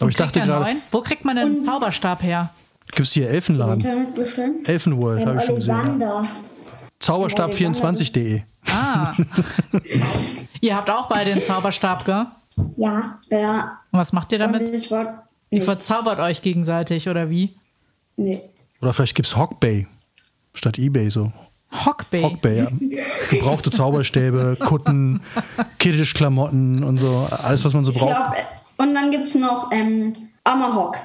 [0.00, 0.76] Aber ich dachte er gerade?
[0.90, 2.50] Wo kriegt man denn einen Zauberstab her?
[2.86, 3.80] gibt es hier Elfenladen?
[3.80, 4.68] Internet bestimmt.
[4.68, 5.74] Elfenworld, habe ich schon gesehen.
[5.74, 5.80] Ja.
[5.82, 6.28] Ollivander.
[7.00, 8.42] Zauberstab24.de.
[8.68, 9.14] Ah.
[10.60, 12.26] Ihr habt auch beide den Zauberstab, gell?
[12.76, 13.18] Ja.
[13.30, 13.78] Ja.
[13.90, 14.70] Und was macht ihr damit?
[15.50, 17.56] Ihr verzaubert euch gegenseitig, oder wie?
[18.16, 18.42] Nee.
[18.82, 19.86] Oder vielleicht gibt es Hockbay
[20.52, 21.32] statt Ebay so.
[21.72, 22.22] Hockbay.
[22.22, 22.68] Hockbay, ja.
[23.30, 25.20] Gebrauchte Zauberstäbe, Kutten,
[25.78, 27.28] Kiddisch-Klamotten und so.
[27.42, 28.14] Alles, was man so braucht.
[28.14, 30.96] glaub, äh, und dann gibt es noch ähm, Amahawk.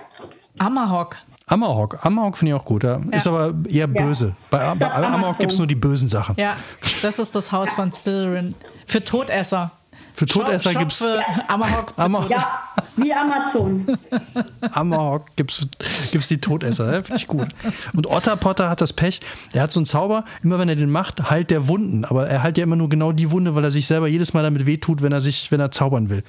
[0.58, 1.18] Amahawk.
[1.48, 2.04] Amahawk.
[2.04, 2.84] Amahawk finde ich auch gut.
[2.84, 3.00] Ja.
[3.12, 4.36] Ist aber eher böse.
[4.50, 5.38] Bei, bei Amahawk Amazon.
[5.38, 6.36] gibt es nur die bösen Sachen.
[6.38, 6.56] Ja,
[7.02, 8.56] das ist das Haus von Slytherin.
[8.88, 9.72] Für Todesser.
[10.16, 11.04] Für Todesser Shop gibt es
[11.48, 11.94] Amahawk.
[11.98, 12.48] Amahawk, Ja,
[12.96, 13.86] wie Amazon.
[14.72, 15.68] Amahawk gibt's,
[16.12, 16.86] gibt's die Todesser.
[16.92, 17.50] Ja, finde ich gut.
[17.94, 19.20] Und Otter Potter hat das Pech,
[19.54, 22.06] er hat so einen Zauber, immer wenn er den macht, heilt der Wunden.
[22.06, 24.44] Aber er heilt ja immer nur genau die Wunde, weil er sich selber jedes Mal
[24.44, 26.24] damit wehtut, wenn er sich, wenn er zaubern will.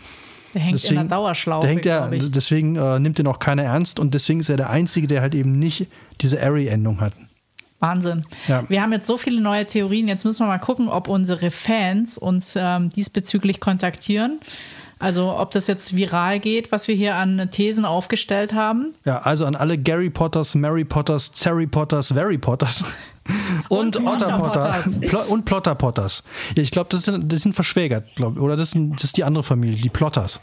[0.55, 2.31] Der hängt in einer Dauerschlaufe, der hängt ja, glaube ich.
[2.31, 5.35] deswegen äh, nimmt ihn auch keiner ernst und deswegen ist er der Einzige, der halt
[5.35, 5.87] eben nicht
[6.22, 7.12] diese Airy-Endung hat.
[7.80, 8.22] Wahnsinn.
[8.48, 8.64] Ja.
[8.68, 10.08] Wir haben jetzt so viele neue Theorien.
[10.08, 14.40] Jetzt müssen wir mal gucken, ob unsere Fans uns ähm, diesbezüglich kontaktieren.
[14.98, 18.94] Also ob das jetzt viral geht, was wir hier an Thesen aufgestellt haben.
[19.04, 22.82] Ja, also an alle Gary Potters, Mary Potters, Zerry Potters, Very Potters
[23.68, 26.22] und, Und Otter Potter und Plotter Potters.
[26.54, 29.42] Ich glaube, das sind, das sind verschwägert, glaub, oder das, sind, das ist die andere
[29.42, 30.40] Familie, die Plotters.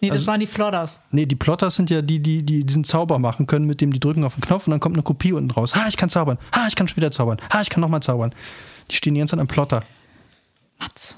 [0.00, 1.00] Nee, das Also- waren die Flodders.
[1.10, 4.00] Nee, die Plotters sind ja die, die, die diesen Zauber machen können, mit dem die
[4.00, 5.74] drücken auf den Knopf und dann kommt eine Kopie unten raus.
[5.74, 6.38] Ha, ich kann zaubern.
[6.54, 7.38] Ha, ich kann schon wieder zaubern.
[7.52, 8.34] Ha, ich kann nochmal zaubern.
[8.90, 9.82] Die stehen die ganze Zeit am Plotter.
[10.78, 11.16] Mats.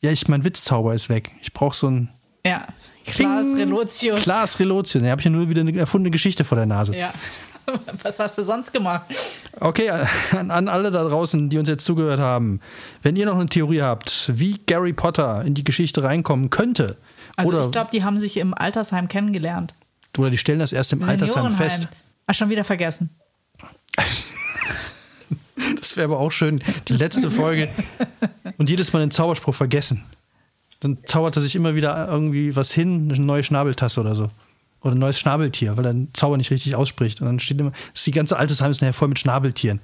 [0.00, 1.30] Ja, ich, mein Witzzauber ist weg.
[1.42, 2.08] Ich brauche so ein
[2.46, 2.66] Ja.
[3.06, 3.46] Klaas.
[3.56, 4.22] Relotius.
[4.22, 5.02] Klaas Relotius.
[5.02, 6.96] Da habe ich ja nur wieder eine erfundene Geschichte vor der Nase.
[6.96, 7.12] Ja.
[8.02, 9.02] Was hast du sonst gemacht?
[9.60, 12.60] Okay, an, an alle da draußen, die uns jetzt zugehört haben.
[13.02, 16.96] Wenn ihr noch eine Theorie habt, wie Gary Potter in die Geschichte reinkommen könnte,
[17.36, 19.74] Also oder, ich glaube, die haben sich im Altersheim kennengelernt.
[20.18, 21.88] oder die stellen das erst im Altersheim fest.
[22.26, 23.10] Ah, schon wieder vergessen.
[25.78, 27.68] Das wäre aber auch schön, die letzte Folge
[28.56, 30.04] und jedes Mal den Zauberspruch vergessen.
[30.80, 34.30] Dann zaubert er sich immer wieder irgendwie was hin, eine neue Schnabeltasse oder so.
[34.80, 37.20] Oder ein neues Schnabeltier, weil er den Zauber nicht richtig ausspricht.
[37.20, 39.80] Und dann steht immer, die ganze Altersheim ist nachher voll mit Schnabeltieren.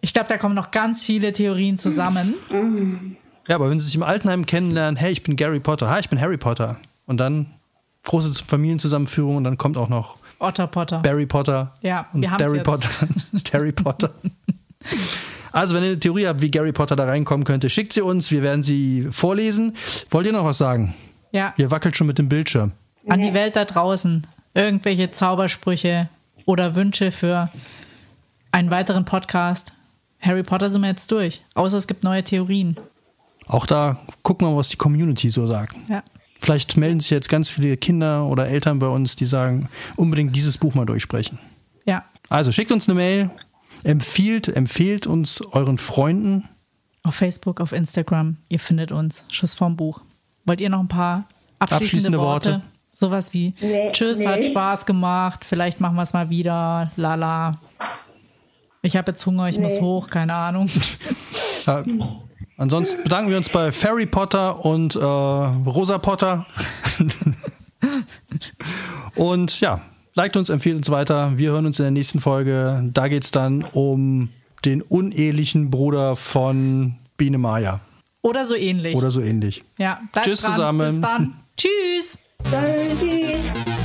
[0.00, 2.34] Ich glaube, da kommen noch ganz viele Theorien zusammen.
[3.48, 6.08] Ja, aber wenn sie sich im Altenheim kennenlernen, hey, ich bin Gary Potter, ha, ich
[6.08, 6.76] bin Harry Potter.
[7.06, 7.46] Und dann
[8.04, 10.98] große Familienzusammenführung und dann kommt auch noch Otter Potter.
[11.00, 12.60] Barry Potter Ja, und Harry.
[12.60, 12.88] Potter.
[13.52, 14.10] Harry Potter.
[15.52, 18.30] Also, wenn ihr eine Theorie habt, wie Gary Potter da reinkommen könnte, schickt sie uns,
[18.30, 19.76] wir werden sie vorlesen.
[20.10, 20.94] Wollt ihr noch was sagen?
[21.30, 22.72] Ja, Ihr wackelt schon mit dem Bildschirm.
[23.08, 24.26] an die Welt da draußen.
[24.54, 26.08] Irgendwelche Zaubersprüche
[26.44, 27.50] oder Wünsche für
[28.50, 29.72] einen weiteren Podcast.
[30.20, 31.40] Harry Potter sind wir jetzt durch.
[31.54, 32.76] Außer es gibt neue Theorien.
[33.46, 35.76] Auch da gucken wir mal, was die Community so sagt.
[35.88, 36.02] Ja.
[36.40, 40.58] Vielleicht melden sich jetzt ganz viele Kinder oder Eltern bei uns, die sagen, unbedingt dieses
[40.58, 41.38] Buch mal durchsprechen.
[41.86, 42.04] Ja.
[42.28, 43.30] Also schickt uns eine Mail,
[43.84, 46.48] empfiehlt, empfehlt uns euren Freunden.
[47.04, 48.36] Auf Facebook, auf Instagram.
[48.48, 49.24] Ihr findet uns.
[49.30, 50.00] Schuss vom Buch.
[50.44, 51.24] Wollt ihr noch ein paar
[51.58, 52.50] abschließende, Abschließende Worte?
[52.52, 52.62] Worte?
[52.94, 54.26] Sowas wie Nee, Tschüss, nee.
[54.26, 55.44] hat Spaß gemacht.
[55.44, 56.90] Vielleicht machen wir es mal wieder.
[56.96, 57.52] Lala.
[58.82, 59.80] Ich habe jetzt Hunger, ich muss Nee.
[59.80, 60.68] hoch, keine Ahnung.
[62.56, 66.46] Ansonsten bedanken wir uns bei Ferry Potter und äh, Rosa Potter.
[69.14, 69.80] und ja,
[70.14, 71.36] liked uns, empfiehlt uns weiter.
[71.36, 72.88] Wir hören uns in der nächsten Folge.
[72.92, 74.28] Da geht es dann um
[74.64, 77.80] den unehelichen Bruder von Biene Maya.
[78.22, 78.94] Oder so ähnlich.
[78.94, 79.62] Oder so ähnlich.
[79.78, 80.52] Ja, bleibt Tschüss dran.
[80.52, 80.92] zusammen.
[80.92, 81.34] Bis dann.
[81.56, 82.18] Tschüss.
[82.44, 83.81] Tschüss.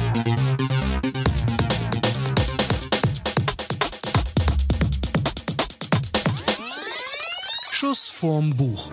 [8.17, 8.89] Schuss vorm Buch.